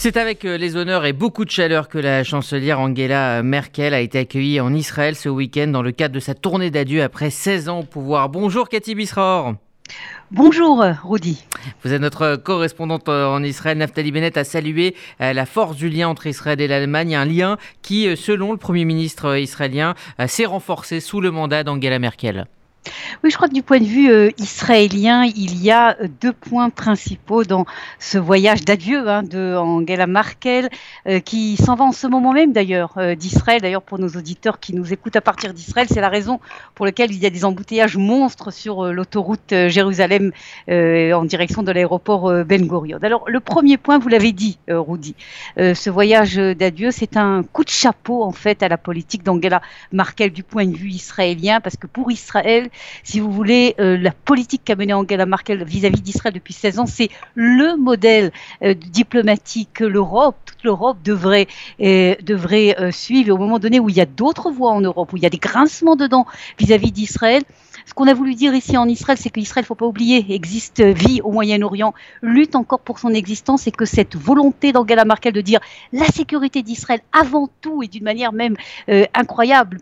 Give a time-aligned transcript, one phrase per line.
[0.00, 4.00] C'est avec euh, les honneurs et beaucoup de chaleur que la chancelière Angela Merkel a
[4.00, 7.68] été accueillie en Israël ce week-end dans le cadre de sa tournée d'adieu après 16
[7.68, 8.28] ans au pouvoir.
[8.28, 9.54] Bonjour Cathy Bisraor.
[10.30, 11.44] Bonjour Rudy.
[11.82, 13.76] Vous êtes notre correspondante en Israël.
[13.76, 17.58] Naftali Bennett a salué euh, la force du lien entre Israël et l'Allemagne, un lien
[17.82, 19.96] qui, euh, selon le Premier ministre israélien,
[20.28, 22.46] s'est renforcé sous le mandat d'Angela Merkel.
[23.24, 26.32] Oui, je crois que du point de vue euh, israélien, il y a euh, deux
[26.32, 27.66] points principaux dans
[27.98, 30.68] ce voyage d'adieu hein, de Merkel,
[31.08, 33.60] euh, qui s'en va en ce moment même d'ailleurs d'Israël.
[33.60, 36.38] D'ailleurs, pour nos auditeurs qui nous écoutent à partir d'Israël, c'est la raison
[36.76, 40.30] pour laquelle il y a des embouteillages monstres sur l'autoroute Jérusalem
[40.68, 42.98] en direction de l'aéroport Ben Gurion.
[43.02, 45.14] Alors, le premier point, vous l'avez dit, Rudy,
[45.56, 49.60] ce voyage d'adieu, c'est un coup de chapeau en fait à la politique d'Angela
[49.92, 52.68] Merkel du point de vue israélien, parce que pour Israël,
[53.08, 56.84] si vous voulez, euh, la politique qu'a menée Angela Merkel vis-à-vis d'Israël depuis 16 ans,
[56.84, 61.46] c'est le modèle euh, diplomatique que l'Europe, toute l'Europe devrait,
[61.80, 63.34] euh, suivre.
[63.34, 65.30] Au moment donné où il y a d'autres voix en Europe, où il y a
[65.30, 66.26] des grincements dedans
[66.58, 67.44] vis-à-vis d'Israël,
[67.88, 71.22] ce qu'on a voulu dire ici en Israël, c'est qu'Israël, faut pas oublier, existe, vit
[71.22, 75.60] au Moyen-Orient, lutte encore pour son existence et que cette volonté d'Angela Merkel de dire
[75.92, 78.56] la sécurité d'Israël avant tout et d'une manière même
[79.14, 79.78] incroyable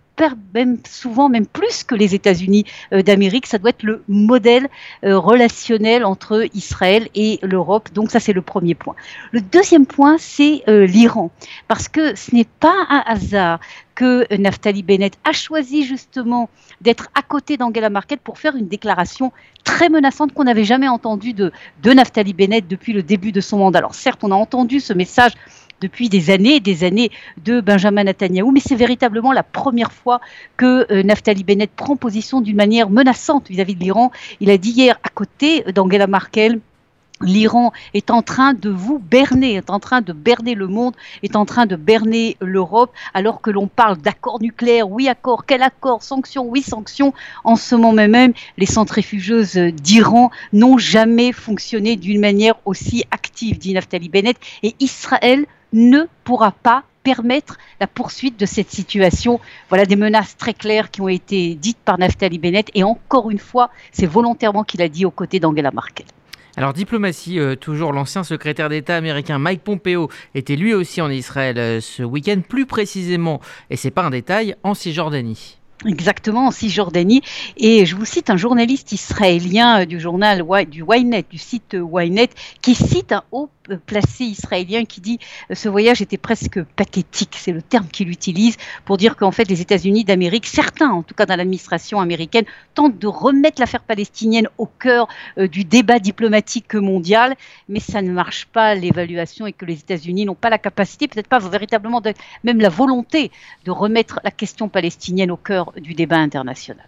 [0.55, 3.47] même souvent même plus que les États-Unis euh, d'Amérique.
[3.47, 4.69] Ça doit être le modèle
[5.05, 7.91] euh, relationnel entre Israël et l'Europe.
[7.93, 8.95] Donc ça, c'est le premier point.
[9.33, 11.31] Le deuxième point, c'est euh, l'Iran.
[11.69, 13.61] Parce que ce n'est pas un hasard
[13.97, 16.48] que Naftali Bennett a choisi justement
[16.80, 19.33] d'être à côté d'Angela Merkel pour faire une déclaration
[19.64, 21.50] très menaçante qu'on n'avait jamais entendue de,
[21.83, 23.80] Naftali Bennett depuis le début de son mandat.
[23.80, 25.33] Alors certes, on a entendu ce message
[25.80, 27.11] depuis des années, des années
[27.42, 30.20] de Benjamin Netanyahu, mais c'est véritablement la première fois
[30.56, 34.11] que euh, Naftali Bennett prend position d'une manière menaçante vis-à-vis de l'Iran.
[34.41, 36.61] Il a dit hier à côté d'Angela Merkel,
[37.22, 41.34] L'Iran est en train de vous berner, est en train de berner le monde, est
[41.34, 46.03] en train de berner l'Europe, alors que l'on parle d'accord nucléaire, oui accord, quel accord,
[46.03, 47.14] sanctions, oui sanctions.
[47.42, 53.73] En ce moment même, les centrifugeuses d'Iran n'ont jamais fonctionné d'une manière aussi active, dit
[53.73, 59.41] Naftali Bennett, et Israël ne pourra pas permettre la poursuite de cette situation.
[59.68, 63.39] Voilà des menaces très claires qui ont été dites par Naftali Bennett et encore une
[63.39, 66.07] fois, c'est volontairement qu'il a dit aux côtés d'Angela Merkel.
[66.58, 71.58] Alors diplomatie, euh, toujours l'ancien secrétaire d'État américain Mike Pompeo était lui aussi en Israël
[71.58, 75.58] euh, ce week-end, plus précisément, et c'est pas un détail, en Cisjordanie.
[75.84, 77.20] Exactement, en Cisjordanie.
[77.58, 82.30] Et je vous cite un journaliste israélien euh, du journal du site Ynet,
[82.62, 85.19] qui cite un haut placé israélien qui dit
[85.51, 89.49] euh, ce voyage était presque pathétique, c'est le terme qu'il utilise pour dire qu'en fait
[89.49, 92.45] les États-Unis d'Amérique, certains en tout cas dans l'administration américaine,
[92.75, 97.35] tentent de remettre l'affaire palestinienne au cœur euh, du débat diplomatique mondial,
[97.69, 101.29] mais ça ne marche pas l'évaluation et que les États-Unis n'ont pas la capacité, peut-être
[101.29, 102.03] pas véritablement
[102.45, 103.31] même la volonté
[103.65, 106.87] de remettre la question palestinienne au cœur du débat international.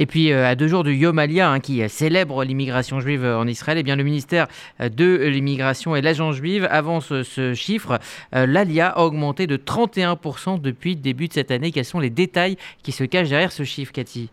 [0.00, 3.46] Et puis, euh, à deux jours du Yom Aliyah, hein, qui célèbre l'immigration juive en
[3.48, 4.46] Israël, eh bien, le ministère
[4.78, 7.98] de l'immigration et l'agence juive avance ce chiffre.
[8.34, 11.72] Euh, L'Alia a augmenté de 31% depuis le début de cette année.
[11.72, 14.30] Quels sont les détails qui se cachent derrière ce chiffre, Cathy?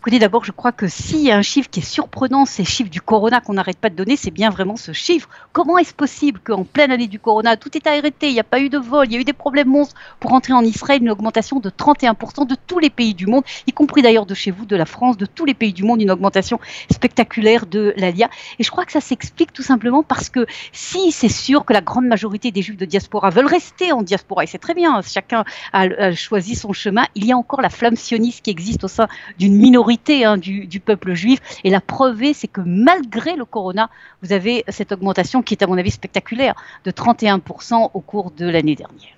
[0.00, 2.88] Écoutez, d'abord, je crois que s'il y a un chiffre qui est surprenant, ces chiffres
[2.88, 5.28] du corona qu'on n'arrête pas de donner, c'est bien vraiment ce chiffre.
[5.52, 8.60] Comment est-ce possible qu'en pleine année du corona, tout est arrêté, il n'y a pas
[8.60, 11.10] eu de vol, il y a eu des problèmes monstres pour entrer en Israël, une
[11.10, 14.66] augmentation de 31% de tous les pays du monde, y compris d'ailleurs de chez vous,
[14.66, 16.60] de la France, de tous les pays du monde, une augmentation
[16.92, 18.30] spectaculaire de l'ALIA.
[18.60, 21.80] Et je crois que ça s'explique tout simplement parce que si c'est sûr que la
[21.80, 25.44] grande majorité des juifs de diaspora veulent rester en diaspora, et c'est très bien, chacun
[25.72, 29.08] a, choisi son chemin, il y a encore la flamme sioniste qui existe au sein
[29.40, 31.40] d'une minorité Hein, du, peuple juif.
[31.64, 33.88] Et la preuve, c'est que malgré le corona,
[34.22, 36.54] vous avez cette augmentation qui est à mon avis spectaculaire
[36.84, 39.14] de 31% au cours de l'année dernière.